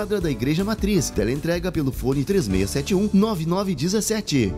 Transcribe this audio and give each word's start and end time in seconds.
quadra 0.00 0.20
da 0.20 0.30
Igreja 0.30 0.64
Matriz. 0.64 1.10
Teleentrega 1.10 1.70
pelo 1.70 1.92
fone 1.92 2.24
3671 2.24 3.10
9917. 3.12 4.54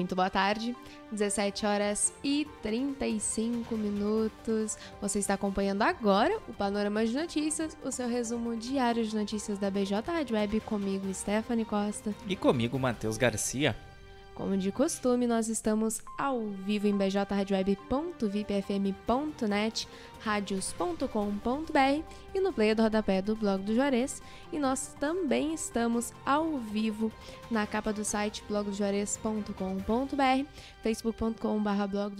Muito 0.00 0.16
boa 0.16 0.30
tarde. 0.30 0.74
17 1.12 1.66
horas 1.66 2.12
e 2.24 2.46
35 2.62 3.76
minutos. 3.76 4.78
Você 5.00 5.18
está 5.18 5.34
acompanhando 5.34 5.82
agora 5.82 6.38
o 6.48 6.54
Panorama 6.54 7.04
de 7.04 7.14
Notícias, 7.14 7.76
o 7.84 7.92
seu 7.92 8.08
resumo 8.08 8.56
diário 8.56 9.04
de 9.04 9.14
notícias 9.14 9.58
da 9.58 9.70
BJ 9.70 10.00
Rádio 10.06 10.36
Web 10.36 10.60
comigo, 10.60 11.12
Stephanie 11.12 11.64
Costa. 11.64 12.14
E 12.26 12.34
comigo, 12.34 12.78
Matheus 12.78 13.18
Garcia. 13.18 13.76
Como 14.40 14.56
de 14.56 14.72
costume, 14.72 15.26
nós 15.26 15.50
estamos 15.50 16.00
ao 16.16 16.46
vivo 16.46 16.86
em 16.86 16.96
bjradioweb.vipfm.net, 16.96 19.86
radios.com.br 20.20 22.02
e 22.34 22.40
no 22.40 22.50
player 22.50 22.74
do 22.74 22.80
rodapé 22.80 23.20
do 23.20 23.36
blog 23.36 23.62
do 23.62 23.74
Juarez. 23.74 24.22
E 24.50 24.58
nós 24.58 24.96
também 24.98 25.52
estamos 25.52 26.14
ao 26.24 26.56
vivo 26.56 27.12
na 27.50 27.66
capa 27.66 27.92
do 27.92 28.02
site 28.02 28.42
blogdojuarez.com.br, 28.48 30.46
facebook.com.br 30.82 31.86
blog 31.90 32.14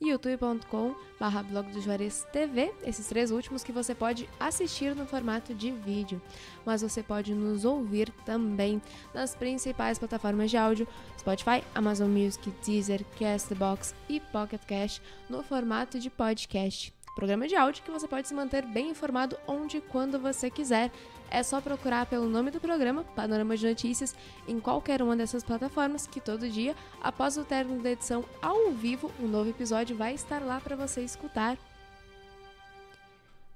e 0.00 0.10
youtube.com.br 0.10 1.42
blog 1.50 1.80
Juarez 1.80 2.26
TV, 2.32 2.72
esses 2.82 3.06
três 3.06 3.30
últimos 3.30 3.62
que 3.62 3.72
você 3.72 3.94
pode 3.94 4.28
assistir 4.38 4.94
no 4.94 5.06
formato 5.06 5.54
de 5.54 5.70
vídeo. 5.70 6.20
Mas 6.64 6.82
você 6.82 7.02
pode 7.02 7.34
nos 7.34 7.64
ouvir 7.64 8.10
também 8.24 8.80
nas 9.12 9.34
principais 9.34 9.98
plataformas 9.98 10.50
de 10.50 10.56
áudio, 10.56 10.88
Spotify, 11.18 11.62
Amazon 11.74 12.10
Music, 12.10 12.50
Deezer, 12.64 13.04
Castbox 13.18 13.94
e 14.08 14.20
Pocket 14.20 14.62
Cast 14.64 15.02
no 15.28 15.42
formato 15.42 15.98
de 15.98 16.10
podcast 16.10 16.92
programa 17.14 17.46
de 17.46 17.54
áudio 17.54 17.82
que 17.82 17.90
você 17.90 18.08
pode 18.08 18.26
se 18.26 18.34
manter 18.34 18.66
bem 18.66 18.90
informado 18.90 19.38
onde 19.46 19.76
e 19.78 19.80
quando 19.80 20.18
você 20.18 20.50
quiser. 20.50 20.90
É 21.34 21.42
só 21.42 21.60
procurar 21.60 22.06
pelo 22.06 22.28
nome 22.28 22.52
do 22.52 22.60
programa, 22.60 23.02
Panorama 23.02 23.56
de 23.56 23.66
Notícias, 23.66 24.14
em 24.46 24.60
qualquer 24.60 25.02
uma 25.02 25.16
dessas 25.16 25.42
plataformas, 25.42 26.06
que 26.06 26.20
todo 26.20 26.48
dia, 26.48 26.76
após 27.02 27.36
o 27.36 27.44
término 27.44 27.82
da 27.82 27.90
edição 27.90 28.24
ao 28.40 28.70
vivo, 28.70 29.10
um 29.18 29.26
novo 29.26 29.50
episódio 29.50 29.96
vai 29.96 30.14
estar 30.14 30.40
lá 30.40 30.60
para 30.60 30.76
você 30.76 31.00
escutar. 31.00 31.58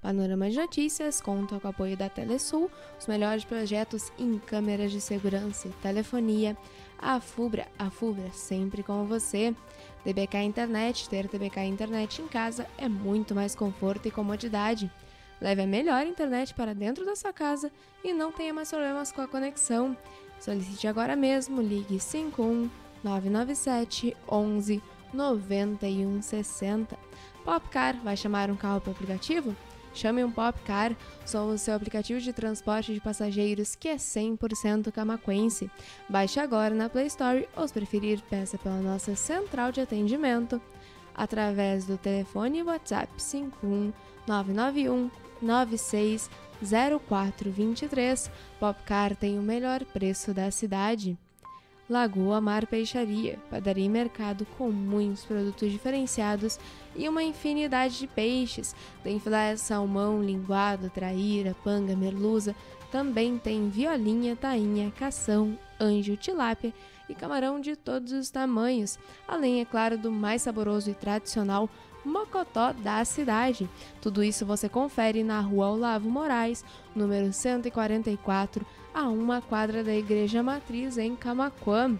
Panorama 0.01 0.49
de 0.49 0.57
Notícias 0.57 1.21
conta 1.21 1.57
com 1.57 1.67
o 1.69 1.71
apoio 1.71 1.95
da 1.95 2.09
Telesul, 2.09 2.69
os 2.99 3.07
melhores 3.07 3.45
projetos 3.45 4.11
em 4.19 4.37
câmeras 4.39 4.91
de 4.91 4.99
segurança 4.99 5.69
e 5.69 5.71
telefonia. 5.81 6.57
A 7.01 7.21
Fubra, 7.21 7.65
a 7.79 7.89
Fubra 7.89 8.29
sempre 8.33 8.83
com 8.83 9.05
você. 9.05 9.55
TBK 10.03 10.39
Internet, 10.43 11.07
ter 11.07 11.29
TBK 11.29 11.61
Internet 11.61 12.21
em 12.21 12.27
casa 12.27 12.67
é 12.77 12.89
muito 12.89 13.33
mais 13.33 13.55
conforto 13.55 14.05
e 14.05 14.11
comodidade. 14.11 14.91
Leve 15.41 15.61
a 15.61 15.67
melhor 15.67 16.05
internet 16.05 16.53
para 16.53 16.73
dentro 16.73 17.05
da 17.05 17.15
sua 17.15 17.31
casa 17.31 17.71
e 18.03 18.13
não 18.13 18.31
tenha 18.31 18.53
mais 18.53 18.69
problemas 18.69 19.11
com 19.11 19.21
a 19.21 19.27
conexão. 19.27 19.95
Solicite 20.39 20.87
agora 20.87 21.15
mesmo, 21.15 21.61
ligue 21.61 21.99
51 21.99 22.69
997 23.03 24.15
11 24.29 24.81
9160. 25.13 26.97
Popcar 27.43 27.95
vai 28.03 28.15
chamar 28.15 28.51
um 28.51 28.55
carro 28.55 28.81
para 28.81 28.89
o 28.89 28.93
aplicativo? 28.93 29.55
Chame 29.93 30.23
um 30.23 30.31
Popcar, 30.31 30.95
somos 31.25 31.61
seu 31.61 31.73
aplicativo 31.73 32.19
de 32.19 32.31
transporte 32.31 32.93
de 32.93 32.99
passageiros 33.01 33.75
que 33.75 33.87
é 33.87 33.95
100% 33.95 34.91
camaquense. 34.91 35.69
Baixe 36.07 36.39
agora 36.39 36.75
na 36.75 36.89
Play 36.89 37.07
Store 37.07 37.49
ou 37.55 37.67
se 37.67 37.73
preferir, 37.73 38.21
peça 38.29 38.57
pela 38.57 38.79
nossa 38.81 39.15
central 39.15 39.71
de 39.71 39.81
atendimento 39.81 40.61
através 41.15 41.85
do 41.85 41.97
telefone 41.97 42.63
WhatsApp 42.63 43.11
51 43.17 43.91
991 45.41 45.69
96 45.69 46.29
0423. 46.61 48.31
Popcar 48.59 49.15
tem 49.15 49.39
o 49.39 49.43
melhor 49.43 49.83
preço 49.85 50.33
da 50.33 50.51
cidade. 50.51 51.17
Lagoa 51.89 52.39
Mar 52.39 52.67
Peixaria, 52.67 53.39
padaria 53.49 53.85
e 53.85 53.89
mercado 53.89 54.45
com 54.57 54.69
muitos 54.69 55.25
produtos 55.25 55.71
diferenciados 55.71 56.59
e 56.95 57.09
uma 57.09 57.23
infinidade 57.23 57.97
de 57.97 58.05
peixes. 58.05 58.75
Tem 59.03 59.19
filé, 59.19 59.55
salmão, 59.57 60.21
linguado, 60.21 60.91
traíra, 60.91 61.55
panga, 61.63 61.95
merluza. 61.95 62.55
Também 62.91 63.39
tem 63.39 63.69
violinha, 63.69 64.35
tainha, 64.35 64.91
cação, 64.91 65.57
anjo, 65.79 66.15
tilápia 66.15 66.73
e 67.07 67.15
camarão 67.15 67.59
de 67.59 67.75
todos 67.75 68.11
os 68.11 68.29
tamanhos. 68.29 68.99
Além, 69.27 69.59
é 69.61 69.65
claro, 69.65 69.97
do 69.97 70.11
mais 70.11 70.43
saboroso 70.43 70.91
e 70.91 70.93
tradicional 70.93 71.67
Mocotó 72.05 72.71
da 72.73 73.03
cidade. 73.05 73.69
Tudo 74.01 74.23
isso 74.23 74.45
você 74.45 74.69
confere 74.69 75.23
na 75.23 75.39
rua 75.41 75.69
Olavo 75.69 76.09
Moraes, 76.09 76.63
número 76.95 77.31
144, 77.31 78.65
a 78.93 79.07
uma 79.07 79.41
quadra 79.41 79.83
da 79.83 79.93
Igreja 79.93 80.41
Matriz 80.41 80.97
em 80.97 81.15
Camaquã. 81.15 81.97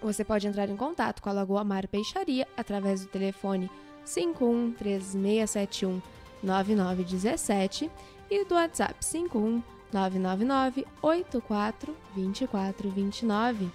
Você 0.00 0.22
pode 0.22 0.46
entrar 0.46 0.68
em 0.68 0.76
contato 0.76 1.22
com 1.22 1.30
a 1.30 1.32
Lagoa 1.32 1.64
Mar 1.64 1.86
Peixaria 1.88 2.46
através 2.56 3.00
do 3.00 3.08
telefone 3.08 3.70
513671 4.04 6.02
9917 6.42 7.90
e 8.30 8.44
do 8.44 8.54
WhatsApp 8.54 9.02
51 9.02 9.62
999 9.92 10.86
84 11.00 11.96
2429. 12.14 13.70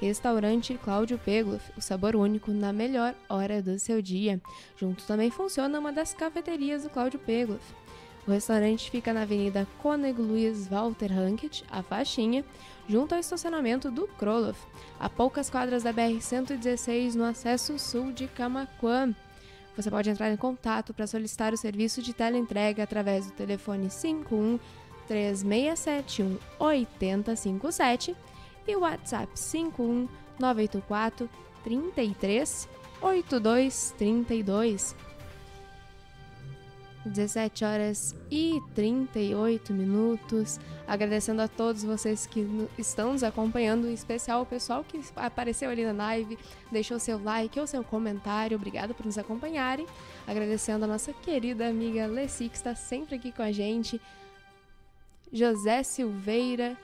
Restaurante 0.00 0.78
Cláudio 0.82 1.18
Pegloff, 1.18 1.72
o 1.76 1.80
sabor 1.80 2.14
único 2.14 2.52
na 2.52 2.72
melhor 2.72 3.16
hora 3.28 3.60
do 3.60 3.78
seu 3.80 4.00
dia. 4.00 4.40
Junto 4.76 5.04
também 5.04 5.28
funciona 5.28 5.78
uma 5.78 5.92
das 5.92 6.14
cafeterias 6.14 6.84
do 6.84 6.90
Cláudio 6.90 7.18
Pegloff. 7.18 7.64
O 8.24 8.30
restaurante 8.30 8.90
fica 8.90 9.12
na 9.12 9.22
Avenida 9.22 9.66
Cônego 9.82 10.22
Luiz 10.22 10.68
Walter 10.68 11.10
Hankett, 11.10 11.64
a 11.68 11.82
Faixinha, 11.82 12.44
junto 12.88 13.14
ao 13.14 13.20
estacionamento 13.20 13.90
do 13.90 14.06
Kroloff, 14.06 14.60
a 15.00 15.08
poucas 15.08 15.50
quadras 15.50 15.82
da 15.82 15.92
BR-116 15.92 17.14
no 17.14 17.24
acesso 17.24 17.76
sul 17.78 18.12
de 18.12 18.28
Camaquã. 18.28 19.12
Você 19.76 19.90
pode 19.90 20.10
entrar 20.10 20.30
em 20.30 20.36
contato 20.36 20.94
para 20.94 21.06
solicitar 21.06 21.52
o 21.52 21.56
serviço 21.56 22.02
de 22.02 22.12
teleentrega 22.12 22.84
através 22.84 23.26
do 23.26 23.32
telefone 23.32 23.90
51 23.90 24.60
3671 25.08 26.38
8057 26.58 28.14
e 28.68 28.76
o 28.76 28.80
WhatsApp 28.80 29.28
51 29.34 30.06
984 30.38 31.28
33 31.64 32.68
8232. 33.00 34.94
17 37.04 37.64
horas 37.64 38.14
e 38.30 38.60
38 38.74 39.72
minutos. 39.72 40.60
Agradecendo 40.86 41.42
a 41.42 41.48
todos 41.48 41.82
vocês 41.82 42.26
que 42.26 42.46
estão 42.76 43.12
nos 43.12 43.22
acompanhando, 43.22 43.86
em 43.86 43.94
especial 43.94 44.42
o 44.42 44.46
pessoal 44.46 44.84
que 44.84 45.00
apareceu 45.16 45.70
ali 45.70 45.84
na 45.84 45.92
live, 45.92 46.38
deixou 46.70 46.98
seu 46.98 47.22
like 47.22 47.58
ou 47.58 47.66
seu 47.66 47.82
comentário. 47.82 48.56
Obrigado 48.56 48.94
por 48.94 49.06
nos 49.06 49.16
acompanharem. 49.16 49.86
Agradecendo 50.26 50.84
a 50.84 50.88
nossa 50.88 51.12
querida 51.12 51.66
amiga 51.68 52.06
Leci, 52.06 52.48
que 52.48 52.56
está 52.56 52.74
sempre 52.74 53.16
aqui 53.16 53.32
com 53.32 53.42
a 53.42 53.52
gente. 53.52 54.00
José 55.32 55.82
Silveira, 55.82 56.76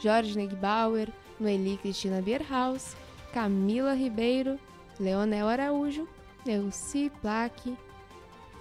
Jorge 0.00 0.36
Negbauer, 0.36 1.08
Noeli 1.38 1.78
Cristina 1.78 2.20
Bierhaus, 2.20 2.96
Camila 3.32 3.94
Ribeiro, 3.94 4.58
Leonel 4.98 5.48
Araújo, 5.48 6.08
Neuci 6.44 7.10
Plaque, 7.20 7.76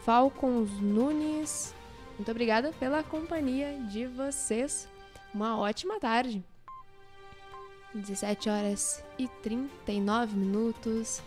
Falcons 0.04 0.70
Nunes. 0.82 1.74
Muito 2.18 2.32
obrigada 2.32 2.72
pela 2.80 3.04
companhia 3.04 3.78
de 3.90 4.06
vocês. 4.06 4.88
Uma 5.34 5.58
ótima 5.58 6.00
tarde. 6.00 6.44
17 7.94 8.50
horas 8.50 9.04
e 9.18 9.28
39 9.28 10.36
minutos. 10.36 11.22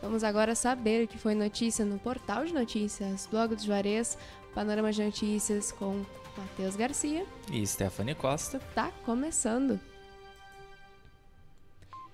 Vamos 0.00 0.22
agora 0.22 0.54
saber 0.54 1.04
o 1.04 1.08
que 1.08 1.18
foi 1.18 1.34
notícia 1.34 1.84
no 1.84 1.98
portal 1.98 2.44
de 2.44 2.54
notícias 2.54 3.26
Blog 3.26 3.54
do 3.54 3.62
Juarez, 3.62 4.16
Panorama 4.54 4.92
de 4.92 5.04
Notícias 5.04 5.72
com 5.72 6.04
Matheus 6.36 6.76
Garcia 6.76 7.26
e 7.50 7.66
Stephanie 7.66 8.14
Costa. 8.14 8.60
Tá 8.74 8.92
começando. 9.04 9.80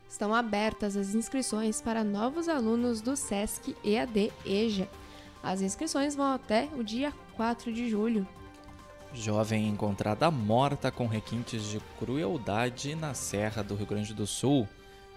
Estão 0.09 0.35
abertas 0.35 0.97
as 0.97 1.15
inscrições 1.15 1.81
para 1.81 2.05
novos 2.05 2.49
alunos 2.49 3.01
do 3.01 3.17
SESC 3.17 3.77
EAD 3.85 4.33
EJA. 4.45 4.89
As 5.43 5.61
inscrições 5.61 6.15
vão 6.15 6.33
até 6.33 6.69
o 6.77 6.83
dia 6.83 7.13
4 7.37 7.73
de 7.73 7.89
julho. 7.91 8.27
Jovem 9.13 9.69
encontrada 9.69 10.31
morta 10.31 10.91
com 10.91 11.07
requintes 11.07 11.65
de 11.65 11.81
crueldade 11.99 12.95
na 12.95 13.15
Serra 13.15 13.63
do 13.63 13.75
Rio 13.75 13.87
Grande 13.87 14.15
do 14.15 14.27
Sul. 14.27 14.69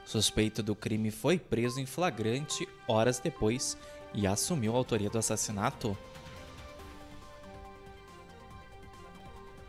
Suspeito 0.06 0.62
do 0.62 0.76
crime 0.76 1.12
foi 1.12 1.40
preso 1.40 1.80
em 1.80 1.86
flagrante 1.86 2.68
horas 2.88 3.20
depois 3.20 3.78
e 4.14 4.26
assumiu 4.26 4.74
a 4.74 4.78
autoria 4.78 5.10
do 5.10 5.18
assassinato. 5.18 5.98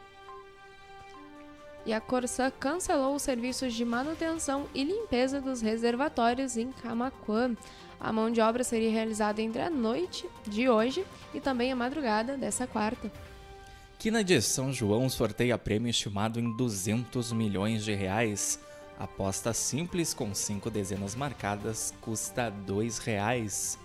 E 1.88 1.94
a 1.94 2.02
Corsã 2.02 2.52
cancelou 2.52 3.16
os 3.16 3.22
serviços 3.22 3.74
de 3.74 3.86
manutenção 3.86 4.66
e 4.76 4.84
limpeza 4.84 5.40
dos 5.40 5.62
reservatórios 5.62 6.58
em 6.58 6.70
Camacuã. 6.70 7.56
A 7.98 8.12
mão 8.12 8.30
de 8.30 8.42
obra 8.42 8.62
seria 8.62 8.92
realizada 8.92 9.42
entre 9.42 9.62
a 9.62 9.70
noite 9.70 10.30
de 10.46 10.68
hoje 10.68 11.06
e 11.34 11.40
também 11.40 11.72
a 11.72 11.78
madrugada 11.78 12.36
dessa 12.36 12.68
quarta. 12.68 13.10
Quina 13.98 14.22
de 14.22 14.42
São 14.42 14.74
João 14.74 15.10
sorteia 15.10 15.58
prêmio 15.58 15.90
estimado 15.90 16.42
em 16.42 16.52
200 16.58 17.32
milhões 17.32 17.86
de 17.86 17.94
reais. 17.94 18.60
Aposta 19.00 19.54
simples 19.54 20.14
com 20.14 20.36
cinco 20.36 20.70
dezenas 20.70 21.16
marcadas 21.16 21.94
custa 22.02 22.50
R$ 22.50 22.90
reais. 23.06 23.80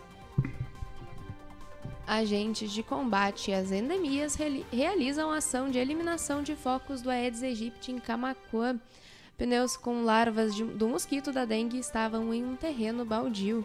Agentes 2.07 2.73
de 2.73 2.83
combate 2.83 3.53
às 3.53 3.71
endemias 3.71 4.37
realizam 4.73 5.31
ação 5.31 5.71
de 5.71 5.79
eliminação 5.79 6.43
de 6.43 6.57
focos 6.57 7.01
do 7.01 7.11
Aedes 7.11 7.43
aegypti 7.43 7.93
em 7.93 7.99
Camacuã. 7.99 8.79
Pneus 9.39 9.77
com 9.77 10.03
larvas 10.03 10.55
de, 10.55 10.65
do 10.65 10.89
mosquito 10.89 11.33
da 11.33 11.45
dengue 11.45 11.79
estavam 11.79 12.35
em 12.35 12.45
um 12.45 12.57
terreno 12.57 13.05
baldio. 13.05 13.65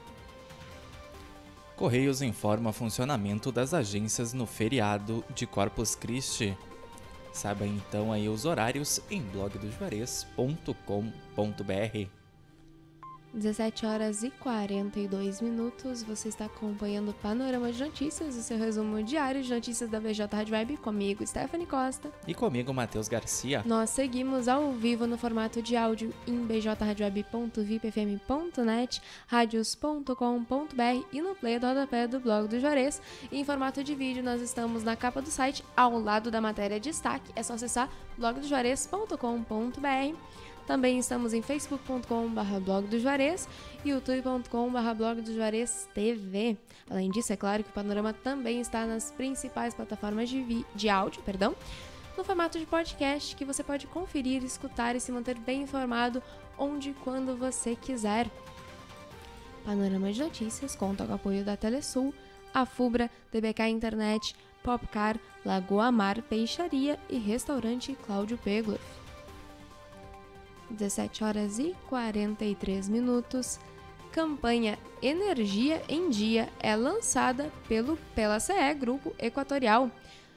Correios 1.75 2.22
informa 2.22 2.74
funcionamento 2.74 3.51
das 3.51 3.74
agências 3.74 4.34
no 4.34 4.48
feriado 4.48 5.24
de 5.36 5.46
Corpus 5.46 5.94
Christi. 5.94 6.58
Saiba 7.32 7.67
então 7.67 8.12
aí 8.12 8.27
os 8.27 8.46
horários 8.46 9.00
em 9.12 9.22
blogdosjuarez.com.br. 9.22 12.17
17 13.38 13.86
horas 13.86 14.24
e 14.24 14.32
42 14.32 15.39
minutos. 15.41 16.01
Você 16.03 16.29
está 16.29 16.46
acompanhando 16.46 17.10
o 17.10 17.13
Panorama 17.13 17.72
de 17.72 17.84
Notícias, 17.84 18.36
o 18.36 18.41
seu 18.41 18.58
resumo 18.58 19.03
diário 19.03 19.44
de 19.44 19.53
notícias 19.53 19.88
da 19.89 20.00
BJ 20.00 20.36
Rádio 20.36 20.56
Web, 20.56 20.77
comigo, 20.77 21.24
Stephanie 21.25 21.67
Costa. 21.67 22.12
E 22.27 22.34
comigo, 22.34 22.74
Matheus 22.74 23.08
Garcia. 23.08 23.62
Nós 23.65 23.91
seguimos 23.91 24.48
ao 24.48 24.72
vivo 24.74 25.06
no 25.06 25.17
formato 25.17 25.62
de 25.62 25.75
áudio 25.75 26.13
em 26.25 26.46
bjradioweb.vipfm.net, 26.46 29.01
radios.com.br 29.27 31.06
e 31.13 31.22
no 31.22 31.36
play 31.36 31.60
do 31.60 31.67
rodapé 31.67 32.08
do 32.08 32.20
blog 32.20 32.48
do 32.48 32.60
Juarez. 32.60 33.00
E 33.32 33.39
em 33.39 33.44
formato 33.44 33.84
de 33.84 33.94
vídeo, 33.94 34.24
nós 34.24 34.41
estamos 34.41 34.84
na 34.84 34.96
capa 34.96 35.22
do 35.22 35.29
site, 35.29 35.63
ao 35.75 36.00
lado 36.00 36.32
da 36.32 36.41
matéria 36.41 36.79
de 36.79 36.89
destaque. 36.89 37.32
É 37.36 37.44
só 37.44 37.53
acessar 37.53 37.88
blogdojuarez.com.br. 38.17 40.15
Também 40.68 41.00
estamos 41.00 41.34
em 41.34 41.42
facebook.com.br 41.42 42.60
blog 42.62 42.88
do 42.88 43.00
Juarez 43.00 43.48
e 43.86 43.90
youtube.com.br 43.90 44.94
blog 44.98 45.22
do 45.22 45.34
Juarez 45.34 45.88
TV. 45.94 46.58
Além 46.90 47.10
disso, 47.10 47.32
é 47.32 47.38
claro 47.38 47.64
que 47.64 47.70
o 47.70 47.74
Panorama 47.74 48.12
também 48.12 48.60
está 48.60 48.86
nas 48.86 49.10
principais 49.10 49.74
plataformas 49.74 50.28
de, 50.28 50.66
de 50.76 50.90
áudio, 50.90 51.24
perdão, 51.24 51.56
no 52.18 52.24
formato 52.24 52.60
de 52.60 52.66
podcast 52.66 53.34
que 53.34 53.46
você 53.46 53.64
pode 53.64 53.88
conferir, 53.88 54.44
escutar 54.44 54.94
e 54.94 55.00
se 55.00 55.10
manter 55.10 55.40
bem 55.40 55.62
informado 55.62 56.22
onde 56.58 56.90
e 56.90 56.94
quando 56.96 57.38
você 57.38 57.74
quiser. 57.74 58.30
Panorama 59.64 60.12
de 60.12 60.22
Notícias 60.22 60.76
conta 60.76 61.06
com 61.06 61.14
o 61.14 61.16
apoio 61.16 61.46
da 61.46 61.56
Telesul, 61.56 62.14
a 62.54 62.66
Fubra, 62.66 63.10
DBK 63.32 63.70
Internet, 63.70 64.36
Popcar, 64.62 65.18
Lagoa 65.46 65.94
Mar, 65.94 66.22
Peixaria 66.24 67.00
e 67.10 67.18
Restaurante 67.18 67.98
Cláudio 68.06 68.38
Pegloff. 68.38 69.07
17 70.70 71.24
horas 71.24 71.60
e 71.60 71.76
43 71.88 72.90
minutos. 72.90 73.60
Campanha 74.12 74.80
Energia 75.02 75.82
em 75.88 76.10
Dia 76.10 76.50
é 76.60 76.76
lançada 76.76 77.52
pelo, 77.68 77.98
pela 78.16 78.40
CE 78.40 78.74
Grupo 78.74 79.14
Equatorial. 79.20 79.92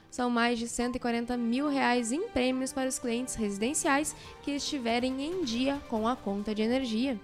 São 0.09 0.29
mais 0.29 0.59
de 0.59 0.67
140 0.67 1.37
mil 1.37 1.69
reais 1.69 2.11
em 2.11 2.27
prêmios 2.27 2.73
para 2.73 2.89
os 2.89 2.99
clientes 2.99 3.35
residenciais 3.35 4.15
que 4.43 4.51
estiverem 4.51 5.23
em 5.25 5.43
dia 5.43 5.81
com 5.87 6.07
a 6.07 6.15
conta 6.15 6.53
de 6.53 6.61
energia. 6.61 7.17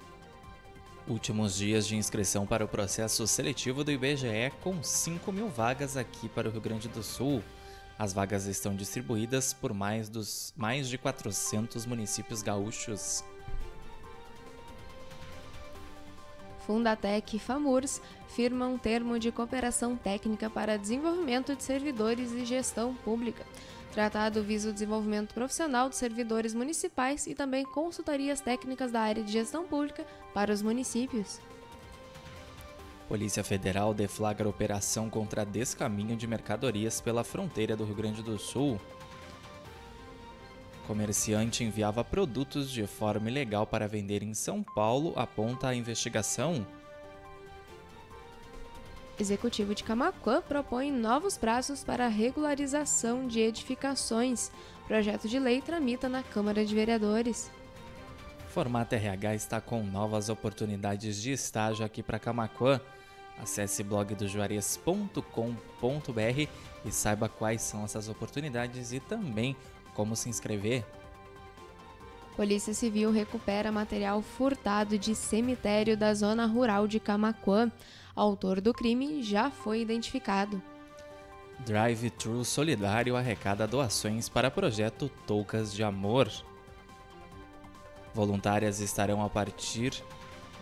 Últimos 1.07 1.55
dias 1.55 1.87
de 1.87 1.95
inscrição 1.95 2.45
para 2.45 2.65
o 2.65 2.67
processo 2.67 3.25
seletivo 3.27 3.83
do 3.83 3.91
IBGE 3.91 4.51
com 4.61 4.81
5 4.81 5.31
mil 5.31 5.47
vagas 5.47 5.95
aqui 5.95 6.27
para 6.27 6.49
o 6.49 6.51
Rio 6.51 6.61
Grande 6.61 6.87
do 6.87 7.03
Sul. 7.03 7.43
As 7.99 8.13
vagas 8.13 8.45
estão 8.45 8.75
distribuídas 8.75 9.53
por 9.53 9.73
mais, 9.73 10.07
dos, 10.07 10.53
mais 10.55 10.87
de 10.87 10.97
400 10.97 11.85
municípios 11.85 12.43
gaúchos. 12.43 13.23
Fundatec 16.67 17.37
e 17.37 17.39
FAMURS 17.39 18.01
firmam 18.27 18.73
um 18.73 18.77
termo 18.77 19.17
de 19.17 19.31
cooperação 19.31 19.95
técnica 19.95 20.49
para 20.49 20.77
desenvolvimento 20.77 21.55
de 21.55 21.63
servidores 21.63 22.33
e 22.33 22.45
gestão 22.45 22.93
pública. 22.93 23.45
Tratado 23.93 24.43
visa 24.43 24.69
o 24.69 24.73
desenvolvimento 24.73 25.33
profissional 25.33 25.89
dos 25.89 25.97
servidores 25.97 26.53
municipais 26.53 27.25
e 27.25 27.33
também 27.33 27.65
consultorias 27.65 28.41
técnicas 28.41 28.91
da 28.91 29.01
área 29.01 29.23
de 29.23 29.31
gestão 29.31 29.65
pública 29.65 30.05
para 30.33 30.53
os 30.53 30.61
municípios. 30.61 31.39
Polícia 33.07 33.41
Federal 33.41 33.93
deflagra 33.93 34.49
operação 34.49 35.09
contra 35.09 35.45
descaminho 35.45 36.17
de 36.17 36.27
mercadorias 36.27 36.99
pela 36.99 37.23
fronteira 37.23 37.73
do 37.75 37.85
Rio 37.85 37.95
Grande 37.95 38.21
do 38.21 38.37
Sul. 38.37 38.79
Comerciante 40.85 41.63
enviava 41.63 42.03
produtos 42.03 42.69
de 42.69 42.85
forma 42.85 43.29
ilegal 43.29 43.65
para 43.65 43.87
vender 43.87 44.23
em 44.23 44.33
São 44.33 44.61
Paulo, 44.61 45.13
aponta 45.15 45.69
a 45.69 45.75
investigação. 45.75 46.67
Executivo 49.17 49.73
de 49.73 49.83
Camacuã 49.83 50.41
propõe 50.41 50.91
novos 50.91 51.37
prazos 51.37 51.83
para 51.83 52.07
regularização 52.07 53.25
de 53.25 53.39
edificações. 53.39 54.51
Projeto 54.85 55.29
de 55.29 55.39
lei 55.39 55.61
tramita 55.61 56.07
na 56.09 56.23
Câmara 56.23 56.65
de 56.65 56.75
Vereadores. 56.75 57.49
Formato 58.49 58.95
RH 58.95 59.35
está 59.35 59.61
com 59.61 59.81
novas 59.83 60.29
oportunidades 60.29 61.21
de 61.21 61.31
estágio 61.31 61.85
aqui 61.85 62.03
para 62.03 62.19
Camacuã. 62.19 62.79
Acesse 63.41 63.83
blogdojuarez.com.br 63.83 66.49
e 66.85 66.91
saiba 66.91 67.29
quais 67.29 67.61
são 67.61 67.83
essas 67.83 68.09
oportunidades 68.09 68.91
e 68.91 68.99
também 68.99 69.55
como 69.93 70.15
se 70.15 70.29
inscrever. 70.29 70.83
Polícia 72.35 72.73
Civil 72.73 73.11
recupera 73.11 73.71
material 73.71 74.21
furtado 74.21 74.97
de 74.97 75.15
cemitério 75.15 75.97
da 75.97 76.13
zona 76.13 76.45
rural 76.45 76.87
de 76.87 76.99
Camaquã. 76.99 77.71
Autor 78.15 78.61
do 78.61 78.73
crime 78.73 79.23
já 79.23 79.49
foi 79.49 79.81
identificado. 79.81 80.61
Drive-Thru 81.65 82.45
Solidário 82.45 83.15
arrecada 83.15 83.65
doações 83.65 84.29
para 84.29 84.51
projeto 84.51 85.09
Toucas 85.25 85.73
de 85.73 85.83
Amor. 85.83 86.29
Voluntárias 88.13 88.79
estarão 88.79 89.23
a 89.23 89.29
partir 89.29 90.03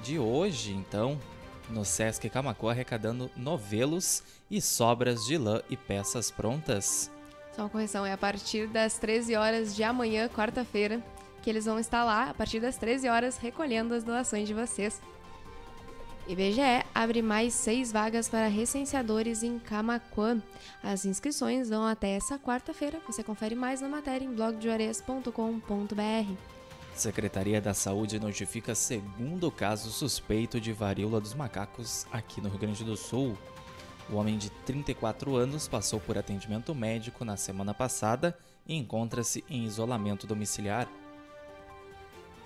de 0.01 0.17
hoje, 0.17 0.73
então, 0.73 1.19
no 1.69 1.85
Sesc 1.85 2.29
Camacuã 2.29 2.71
arrecadando 2.71 3.29
novelos 3.35 4.23
e 4.49 4.61
sobras 4.61 5.25
de 5.25 5.37
lã 5.37 5.61
e 5.69 5.77
peças 5.77 6.31
prontas. 6.31 7.11
Só 7.55 7.63
uma 7.63 7.69
correção, 7.69 8.05
é 8.05 8.11
a 8.11 8.17
partir 8.17 8.67
das 8.67 8.97
13 8.97 9.35
horas 9.35 9.75
de 9.75 9.83
amanhã, 9.83 10.27
quarta-feira, 10.27 11.01
que 11.41 11.49
eles 11.49 11.65
vão 11.65 11.79
estar 11.79 12.03
lá, 12.03 12.29
a 12.29 12.33
partir 12.33 12.59
das 12.59 12.77
13 12.77 13.07
horas, 13.07 13.37
recolhendo 13.37 13.93
as 13.93 14.03
doações 14.03 14.47
de 14.47 14.53
vocês. 14.53 15.01
IBGE 16.27 16.83
abre 16.93 17.21
mais 17.21 17.53
seis 17.53 17.91
vagas 17.91 18.27
para 18.27 18.47
recenseadores 18.47 19.43
em 19.43 19.59
Camacuã. 19.59 20.41
As 20.83 21.05
inscrições 21.05 21.69
vão 21.69 21.85
até 21.85 22.15
essa 22.15 22.39
quarta-feira. 22.39 22.99
Você 23.05 23.23
confere 23.23 23.53
mais 23.53 23.79
na 23.79 23.87
matéria 23.87 24.25
em 24.25 24.33
blogdejuarez.com.br. 24.33 26.55
Secretaria 26.95 27.59
da 27.59 27.73
Saúde 27.73 28.17
notifica 28.19 28.73
segundo 28.73 29.51
caso 29.51 29.89
suspeito 29.89 30.61
de 30.61 30.71
varíola 30.71 31.19
dos 31.19 31.33
macacos 31.33 32.07
aqui 32.09 32.39
no 32.39 32.47
Rio 32.47 32.57
Grande 32.57 32.85
do 32.85 32.95
Sul. 32.95 33.37
O 34.09 34.15
homem 34.15 34.37
de 34.37 34.49
34 34.49 35.35
anos 35.35 35.67
passou 35.67 35.99
por 35.99 36.17
atendimento 36.17 36.73
médico 36.73 37.25
na 37.25 37.35
semana 37.35 37.73
passada 37.73 38.37
e 38.65 38.75
encontra-se 38.75 39.43
em 39.49 39.65
isolamento 39.65 40.25
domiciliar. 40.25 40.87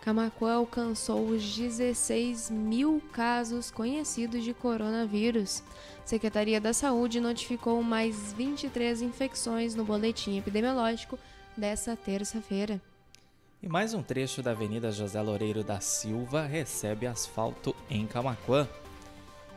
Camacuã 0.02 0.56
alcançou 0.56 1.28
os 1.28 1.44
16 1.56 2.50
mil 2.50 3.04
casos 3.12 3.70
conhecidos 3.70 4.44
de 4.44 4.54
coronavírus. 4.54 5.62
Secretaria 6.04 6.60
da 6.60 6.74
Saúde 6.74 7.20
notificou 7.20 7.84
mais 7.84 8.34
23 8.34 9.04
infecções 9.04 9.76
no 9.76 9.84
boletim 9.84 10.40
epidemiológico 10.40 11.20
dessa 11.56 11.96
terça-feira. 11.96 12.82
E 13.62 13.68
mais 13.68 13.94
um 13.94 14.02
trecho 14.02 14.42
da 14.42 14.52
Avenida 14.52 14.90
José 14.90 15.22
Loureiro 15.22 15.66
da 15.66 15.82
Silva 15.82 16.46
recebe 16.46 17.06
asfalto 17.06 17.76
em 17.90 18.08
Camaquã. 18.08 18.66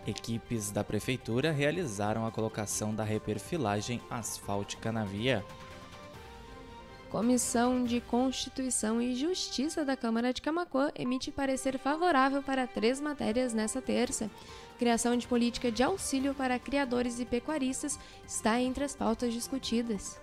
Equipes 0.04 0.72
da 0.72 0.82
prefeitura 0.82 1.52
realizaram 1.52 2.26
a 2.26 2.30
colocação 2.32 2.92
da 2.92 3.04
reperfilagem 3.04 4.02
asfáltica 4.10 4.90
na 4.90 5.04
via. 5.04 5.44
Comissão 7.10 7.84
de 7.84 8.00
Constituição 8.00 9.00
e 9.00 9.14
Justiça 9.14 9.84
da 9.84 9.96
Câmara 9.96 10.32
de 10.32 10.42
Camaquã 10.42 10.90
emite 10.96 11.30
parecer 11.30 11.78
favorável 11.78 12.42
para 12.42 12.66
três 12.66 13.00
matérias 13.00 13.54
nesta 13.54 13.80
terça. 13.80 14.28
Criação 14.80 15.16
de 15.16 15.28
política 15.28 15.70
de 15.70 15.80
auxílio 15.84 16.34
para 16.34 16.58
criadores 16.58 17.20
e 17.20 17.24
pecuaristas 17.24 18.00
está 18.26 18.60
entre 18.60 18.82
as 18.82 18.96
pautas 18.96 19.32
discutidas. 19.32 20.20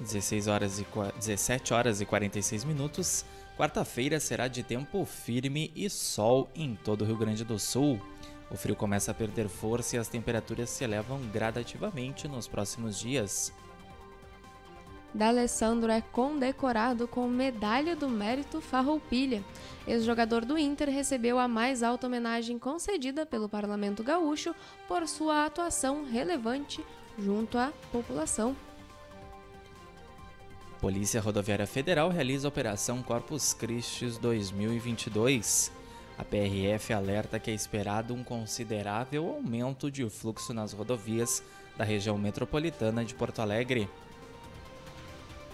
16 0.00 0.48
horas 0.48 0.78
e 0.78 0.86
17 1.18 1.74
horas 1.74 2.00
e 2.00 2.06
46 2.06 2.64
minutos. 2.64 3.24
Quarta-feira 3.56 4.18
será 4.18 4.48
de 4.48 4.62
tempo 4.62 5.04
firme 5.04 5.70
e 5.76 5.88
sol 5.90 6.48
em 6.54 6.74
todo 6.74 7.02
o 7.02 7.04
Rio 7.04 7.16
Grande 7.16 7.44
do 7.44 7.58
Sul. 7.58 8.00
O 8.50 8.56
frio 8.56 8.76
começa 8.76 9.10
a 9.10 9.14
perder 9.14 9.48
força 9.48 9.96
e 9.96 9.98
as 9.98 10.08
temperaturas 10.08 10.70
se 10.70 10.84
elevam 10.84 11.20
gradativamente 11.32 12.28
nos 12.28 12.48
próximos 12.48 12.98
dias. 12.98 13.52
D'Alessandro 15.14 15.92
é 15.92 16.00
condecorado 16.00 17.06
com 17.06 17.26
Medalha 17.28 17.94
do 17.94 18.08
Mérito 18.08 18.62
Farroupilha. 18.62 19.44
Ex-jogador 19.86 20.44
do 20.44 20.56
Inter 20.56 20.88
recebeu 20.88 21.38
a 21.38 21.46
mais 21.46 21.82
alta 21.82 22.06
homenagem 22.06 22.58
concedida 22.58 23.26
pelo 23.26 23.48
Parlamento 23.48 24.02
Gaúcho 24.02 24.54
por 24.88 25.06
sua 25.06 25.44
atuação 25.44 26.04
relevante 26.04 26.82
junto 27.18 27.58
à 27.58 27.72
população. 27.90 28.56
Polícia 30.82 31.20
Rodoviária 31.20 31.64
Federal 31.64 32.08
realiza 32.08 32.48
a 32.48 32.50
Operação 32.50 33.04
Corpus 33.04 33.54
Christi 33.54 34.18
2022. 34.20 35.70
A 36.18 36.24
PRF 36.24 36.92
alerta 36.92 37.38
que 37.38 37.52
é 37.52 37.54
esperado 37.54 38.12
um 38.12 38.24
considerável 38.24 39.28
aumento 39.28 39.88
de 39.88 40.10
fluxo 40.10 40.52
nas 40.52 40.72
rodovias 40.72 41.40
da 41.76 41.84
região 41.84 42.18
metropolitana 42.18 43.04
de 43.04 43.14
Porto 43.14 43.38
Alegre. 43.38 43.88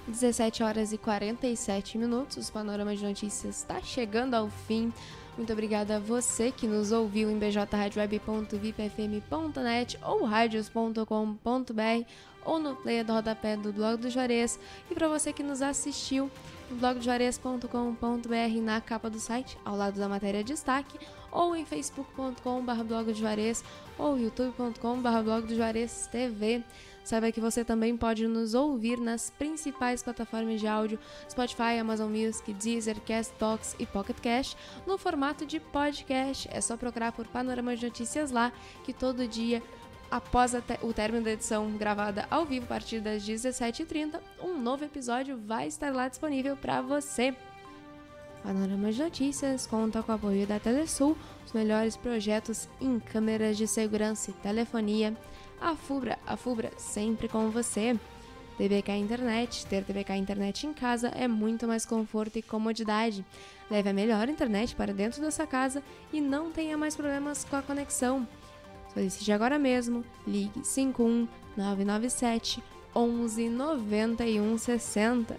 17 0.07 0.63
horas 0.63 0.95
e 0.95 0.99
47 0.99 1.99
minutos, 1.99 2.49
o 2.49 2.53
Panorama 2.53 2.97
de 2.97 3.05
Notícias 3.05 3.59
está 3.59 3.83
chegando 3.83 4.33
ao 4.33 4.49
fim. 4.49 4.91
Muito 5.37 5.53
obrigada 5.53 5.97
a 5.97 6.01
você 6.01 6.51
que 6.51 6.67
nos 6.67 6.91
ouviu 6.91 7.31
em 7.31 7.39
bjradioweb.vipfm.net 7.39 9.99
ou 10.03 10.25
radios.com.br 10.25 12.07
ou 12.45 12.59
no 12.59 12.77
player 12.77 13.05
do 13.05 13.13
rodapé 13.13 13.57
do 13.57 13.73
Blog 13.73 14.01
do 14.01 14.11
Juarez. 14.11 14.59
E 14.91 14.95
para 14.95 15.09
você 15.09 15.33
que 15.33 15.43
nos 15.43 15.63
assistiu 15.63 16.31
no 16.71 16.77
blogdojuarez.com.br 16.77 18.63
na 18.63 18.81
capa 18.81 19.09
do 19.09 19.19
site, 19.19 19.59
ao 19.65 19.77
lado 19.77 19.99
da 19.99 20.09
matéria 20.09 20.45
destaque, 20.45 20.99
ou 21.31 21.55
em 21.55 21.65
facebook.com.br 21.65 22.83
blog 22.85 23.15
ou 23.99 24.19
youtube.com.br 24.19 25.23
blog 25.23 25.47
TV. 26.11 26.65
Saiba 27.09 27.33
que 27.33 27.41
você 27.41 27.65
também 27.65 27.97
pode 27.97 28.27
nos 28.27 28.53
ouvir 28.53 29.01
nas 29.01 29.31
principais 29.31 30.03
plataformas 30.03 30.61
de 30.61 30.67
áudio 30.67 30.99
Spotify, 31.27 31.79
Amazon 31.81 32.11
Music, 32.11 32.53
Deezer, 32.53 33.01
Castbox 33.01 33.75
e 33.79 33.87
Pocket 33.87 34.19
Cash 34.21 34.55
no 34.87 34.99
formato 34.99 35.47
de 35.47 35.59
podcast. 35.59 36.47
É 36.53 36.61
só 36.61 36.77
procurar 36.77 37.13
por 37.13 37.27
Panorama 37.27 37.75
de 37.75 37.87
Notícias 37.87 38.31
lá, 38.31 38.53
que 38.85 38.93
todo 38.93 39.27
dia 39.27 39.63
após 40.11 40.55
o 40.83 40.93
término 40.93 41.25
da 41.25 41.33
edição 41.33 41.71
gravada 41.77 42.27
ao 42.31 42.45
vivo 42.45 42.65
a 42.65 42.69
partir 42.69 43.01
das 43.01 43.23
17h30, 43.23 44.21
um 44.43 44.61
novo 44.61 44.85
episódio 44.85 45.39
vai 45.39 45.67
estar 45.67 45.93
lá 45.95 46.09
disponível 46.09 46.57
para 46.57 46.81
você. 46.81 47.35
Panorama 48.43 48.93
de 48.93 49.03
Notícias 49.03 49.67
conta 49.67 50.03
com 50.03 50.13
o 50.13 50.15
apoio 50.15 50.47
da 50.47 50.61
Telesul, 50.61 51.17
os 51.45 51.53
melhores 51.53 51.97
projetos 51.97 52.69
em 52.81 52.99
câmeras 52.99 53.57
de 53.57 53.67
segurança 53.67 54.31
e 54.31 54.35
telefonia. 54.35 55.17
A 55.61 55.75
Fubra, 55.75 56.19
a 56.27 56.37
Fubra 56.37 56.71
sempre 56.79 57.29
com 57.29 57.51
você. 57.51 57.99
TBK 58.59 58.93
Internet. 58.97 59.67
Ter 59.67 59.85
TBK 59.85 60.17
Internet 60.17 60.67
em 60.67 60.73
casa 60.73 61.09
é 61.09 61.29
muito 61.29 61.67
mais 61.67 61.87
conforto 61.87 62.39
e 62.39 62.43
comodidade. 62.43 63.25
Leve 63.71 63.89
a 63.89 63.93
melhor 63.93 64.29
internet 64.29 64.75
para 64.75 64.93
dentro 64.93 65.23
da 65.23 65.31
sua 65.31 65.47
casa 65.47 65.83
e 66.13 66.21
não 66.21 66.51
tenha 66.51 66.77
mais 66.77 66.97
problemas 66.97 67.45
com 67.45 67.55
a 67.55 67.63
conexão. 67.63 68.27
Solicite 68.99 69.31
agora 69.31 69.61
mesmo. 69.61 70.05
Ligue 70.27 70.65
51 70.65 71.29
997 71.57 72.61
11 72.93 73.49
91 73.49 74.59
60. 74.59 75.37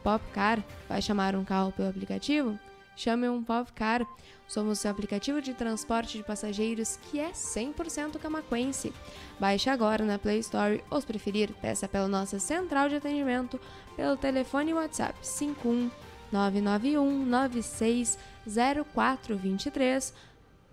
Popcar, 0.00 0.62
vai 0.88 1.02
chamar 1.02 1.34
um 1.34 1.44
carro 1.44 1.72
pelo 1.72 1.88
aplicativo? 1.88 2.56
Chame 2.94 3.28
um 3.28 3.42
Popcar. 3.42 4.06
Somos 4.46 4.84
o 4.84 4.88
aplicativo 4.88 5.42
de 5.42 5.54
transporte 5.54 6.18
de 6.18 6.22
passageiros 6.22 7.00
que 7.10 7.18
é 7.18 7.30
100% 7.32 8.16
camaquense. 8.20 8.92
Baixe 9.40 9.68
agora 9.68 10.04
na 10.04 10.16
Play 10.16 10.38
Store 10.38 10.80
ou, 10.88 11.00
se 11.00 11.06
preferir, 11.06 11.52
peça 11.60 11.88
pela 11.88 12.06
nossa 12.06 12.38
central 12.38 12.88
de 12.88 12.94
atendimento 12.94 13.58
pelo 13.96 14.16
telefone 14.16 14.72
WhatsApp 14.72 15.18
51 15.20 15.90
991 16.30 17.26
96 17.26 18.16
0423. 18.46 20.14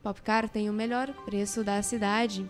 Popcar 0.07 0.47
tem 0.47 0.69
o 0.69 0.73
melhor 0.73 1.13
preço 1.25 1.65
da 1.65 1.81
cidade. 1.83 2.49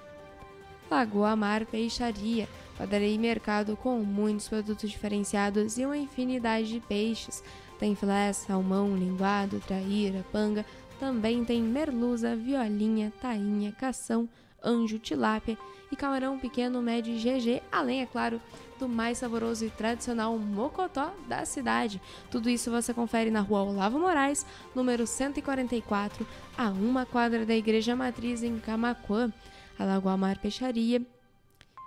Lagoa 0.92 1.36
Mar 1.36 1.66
Peixaria, 1.66 2.48
padaria 2.78 3.08
e 3.08 3.18
mercado 3.18 3.76
com 3.76 3.98
muitos 4.02 4.48
produtos 4.48 4.92
diferenciados 4.92 5.76
e 5.80 5.84
uma 5.84 5.98
infinidade 5.98 6.68
de 6.68 6.80
peixes. 6.80 7.44
Tem 7.80 7.96
filé, 7.96 8.32
salmão, 8.32 8.96
linguado, 8.96 9.60
traíra, 9.62 10.24
panga, 10.32 10.64
também 11.00 11.44
tem 11.44 11.64
merluza, 11.64 12.36
violinha, 12.36 13.12
tainha, 13.20 13.72
cação, 13.72 14.30
anjo, 14.64 15.00
tilápia 15.00 15.58
e 15.92 15.96
camarão 15.96 16.38
pequeno, 16.38 16.82
médio 16.82 17.16
GG, 17.16 17.62
além, 17.72 18.02
é 18.02 18.06
claro, 18.06 18.42
do 18.78 18.88
mais 18.88 19.18
saboroso 19.18 19.66
e 19.66 19.70
tradicional 19.70 20.38
mocotó 20.38 21.14
da 21.28 21.46
cidade. 21.46 22.02
Tudo 22.30 22.50
isso 22.50 22.70
você 22.70 22.94
confere 22.94 23.32
na 23.32 23.42
rua 23.42 23.64
Olavo 23.64 24.00
Moraes, 24.00 24.46
número 24.76 25.08
144, 25.08 26.28
a 26.58 26.70
uma 26.70 27.06
quadra 27.06 27.46
da 27.46 27.56
Igreja 27.56 27.96
Matriz 27.96 28.44
em 28.44 28.60
Camacuã, 28.60 29.32
a 29.78 29.86
Lagoa 29.86 30.18
Mar 30.18 30.38
Peixaria. 30.38 31.02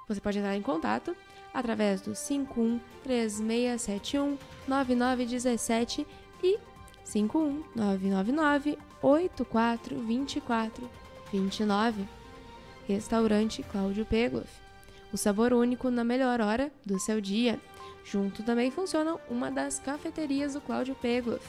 Você 0.09 0.21
pode 0.21 0.39
entrar 0.39 0.57
em 0.57 0.63
contato 0.63 1.15
através 1.53 2.01
do 2.01 2.15
51 2.15 2.81
3671 3.03 4.39
9917 4.67 6.07
e 6.43 6.59
51 7.05 7.65
999 7.75 8.79
84 9.03 9.99
24 9.99 10.91
29. 11.33 12.20
Restaurante 12.91 13.63
Cláudio 13.63 14.05
Pegloff. 14.05 14.51
O 15.13 15.17
sabor 15.17 15.53
único 15.53 15.93
na 15.93 16.03
melhor 16.03 16.41
hora 16.41 16.73
do 16.85 16.99
seu 16.99 17.21
dia. 17.21 17.61
Junto 18.05 18.43
também 18.43 18.69
funciona 18.73 19.17
uma 19.31 19.49
das 19.49 19.79
cafeterias 19.79 20.55
do 20.55 20.61
Cláudio 20.61 20.97
Pegloff. 20.97 21.47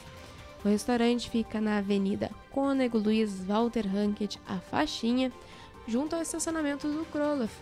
O 0.64 0.68
restaurante 0.68 1.32
fica 1.32 1.60
na 1.60 1.80
Avenida 1.80 2.30
Cônego 2.52 3.00
Luiz 3.00 3.44
Walter 3.44 3.88
Hankett, 3.88 4.40
a 4.48 4.60
Faixinha, 4.60 5.32
junto 5.88 6.16
ao 6.16 6.22
estacionamento 6.22 6.88
do 6.88 7.06
Kroloff, 7.06 7.56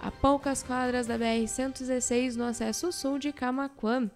a 0.00 0.10
poucas 0.10 0.64
quadras 0.64 1.06
da 1.06 1.16
BR-116 1.16 2.34
no 2.34 2.42
acesso 2.42 2.90
sul 2.90 3.16
de 3.16 3.32
Camaquã. 3.32 4.10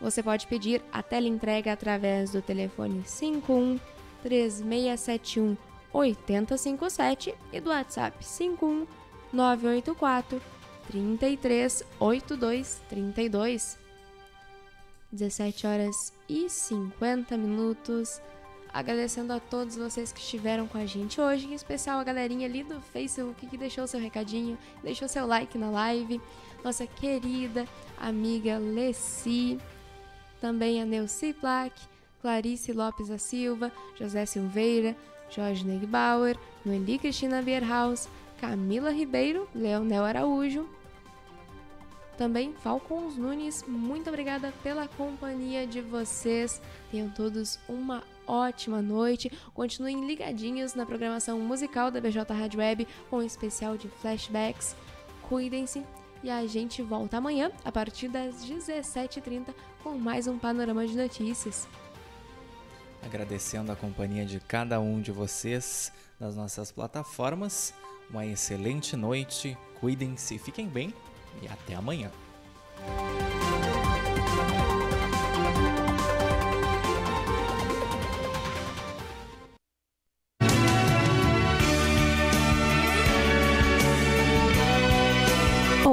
Você 0.00 0.22
pode 0.22 0.46
pedir 0.46 0.80
a 0.90 1.02
teleentrega 1.02 1.74
através 1.74 2.30
do 2.30 2.40
telefone 2.40 3.02
51 3.04 3.78
3671 4.22 5.65
8057 5.96 7.34
e 7.52 7.60
do 7.60 7.70
WhatsApp 7.70 8.22
51 8.22 8.86
984 9.32 10.42
33 10.88 11.82
82 11.98 12.82
32. 12.88 13.78
17 15.10 15.66
horas 15.66 16.12
e 16.28 16.50
50 16.50 17.36
minutos. 17.38 18.20
Agradecendo 18.72 19.32
a 19.32 19.40
todos 19.40 19.76
vocês 19.76 20.12
que 20.12 20.20
estiveram 20.20 20.68
com 20.68 20.76
a 20.76 20.84
gente 20.84 21.18
hoje, 21.18 21.46
em 21.46 21.54
especial 21.54 21.98
a 21.98 22.04
galerinha 22.04 22.46
ali 22.46 22.62
do 22.62 22.78
Facebook 22.78 23.46
que 23.46 23.56
deixou 23.56 23.86
seu 23.86 23.98
recadinho, 23.98 24.58
deixou 24.82 25.08
seu 25.08 25.26
like 25.26 25.56
na 25.56 25.70
live, 25.70 26.20
nossa 26.62 26.86
querida 26.86 27.66
amiga 27.96 28.58
Leci, 28.58 29.58
também 30.42 30.82
a 30.82 30.84
Neuci 30.84 31.32
Plaque, 31.32 31.80
Clarice 32.20 32.72
Lopes 32.74 33.08
da 33.08 33.16
Silva, 33.16 33.72
José 33.98 34.26
Silveira, 34.26 34.94
Jorge 35.30 35.64
Negbauer, 35.64 36.36
Noeli 36.64 36.98
Cristina 36.98 37.42
Bierhaus, 37.42 38.08
Camila 38.40 38.90
Ribeiro, 38.90 39.48
Leonel 39.54 40.04
Araújo, 40.04 40.68
também 42.16 42.54
Falcons 42.54 43.16
Nunes, 43.16 43.62
muito 43.68 44.08
obrigada 44.08 44.52
pela 44.62 44.88
companhia 44.88 45.66
de 45.66 45.82
vocês. 45.82 46.62
Tenham 46.90 47.10
todos 47.10 47.58
uma 47.68 48.02
ótima 48.26 48.80
noite. 48.80 49.30
Continuem 49.52 50.06
ligadinhos 50.06 50.74
na 50.74 50.86
programação 50.86 51.38
musical 51.38 51.90
da 51.90 52.00
BJ 52.00 52.24
Rádio 52.32 52.58
Web 52.58 52.88
com 53.10 53.18
um 53.18 53.22
especial 53.22 53.76
de 53.76 53.88
flashbacks. 53.88 54.74
Cuidem-se 55.28 55.84
e 56.22 56.30
a 56.30 56.46
gente 56.46 56.80
volta 56.80 57.18
amanhã 57.18 57.50
a 57.64 57.70
partir 57.70 58.08
das 58.08 58.36
17h30 58.46 59.54
com 59.82 59.98
mais 59.98 60.26
um 60.26 60.38
panorama 60.38 60.86
de 60.86 60.96
notícias. 60.96 61.68
Agradecendo 63.06 63.70
a 63.70 63.76
companhia 63.76 64.26
de 64.26 64.40
cada 64.40 64.80
um 64.80 65.00
de 65.00 65.12
vocês 65.12 65.92
nas 66.18 66.34
nossas 66.34 66.72
plataformas. 66.72 67.72
Uma 68.10 68.26
excelente 68.26 68.96
noite, 68.96 69.56
cuidem-se, 69.78 70.36
fiquem 70.38 70.66
bem 70.66 70.92
e 71.40 71.46
até 71.46 71.76
amanhã. 71.76 72.10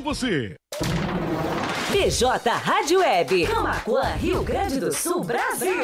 você. 0.01 0.55
PJ 1.91 2.49
Rádio 2.49 2.99
Web, 2.99 3.47
Camacuã, 3.47 4.03
Rio 4.15 4.43
Grande 4.43 4.79
do 4.79 4.93
Sul, 4.93 5.23
Brasil. 5.23 5.83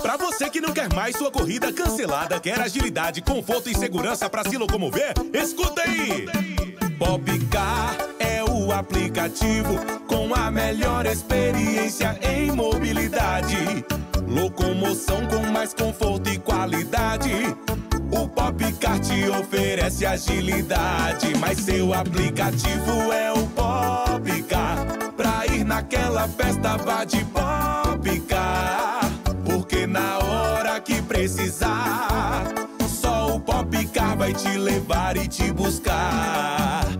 Pra 0.00 0.16
você 0.16 0.48
que 0.48 0.60
não 0.60 0.72
quer 0.72 0.92
mais 0.94 1.14
sua 1.16 1.30
corrida 1.30 1.72
cancelada, 1.72 2.40
quer 2.40 2.58
agilidade, 2.58 3.20
conforto 3.20 3.68
e 3.68 3.74
segurança 3.74 4.28
pra 4.30 4.42
se 4.44 4.56
locomover, 4.56 5.12
escuta 5.32 5.82
aí! 5.82 6.26
Popcar 6.98 7.96
é 8.18 8.42
o 8.42 8.72
aplicativo 8.72 9.78
com 10.06 10.34
a 10.34 10.50
melhor 10.50 11.06
experiência 11.06 12.18
em 12.22 12.50
mobilidade. 12.50 13.84
Locomoção 14.26 15.26
com 15.26 15.50
mais 15.50 15.74
conforto 15.74 16.28
e 16.30 16.38
qualidade. 16.38 17.30
O 18.20 18.28
Popcar 18.28 18.98
te 19.00 19.30
oferece 19.30 20.04
agilidade, 20.04 21.34
mas 21.38 21.58
seu 21.58 21.94
aplicativo 21.94 23.10
é 23.10 23.32
o 23.32 23.46
Popcar. 23.46 24.86
Pra 25.16 25.46
ir 25.46 25.64
naquela 25.64 26.28
festa, 26.28 26.76
vá 26.76 27.02
de 27.02 27.24
Popcar. 27.24 29.10
Porque 29.42 29.86
na 29.86 30.18
hora 30.18 30.78
que 30.80 31.00
precisar, 31.00 32.44
só 32.86 33.36
o 33.36 33.40
Popcar 33.40 34.18
vai 34.18 34.34
te 34.34 34.50
levar 34.58 35.16
e 35.16 35.26
te 35.26 35.50
buscar. 35.50 36.99